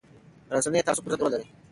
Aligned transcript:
رسنۍ 0.55 0.79
د 0.81 0.85
تعصب 0.87 1.03
پر 1.05 1.11
ضد 1.13 1.19
رول 1.21 1.31
لري 1.33 1.47